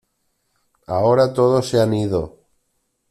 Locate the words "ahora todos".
0.87-1.69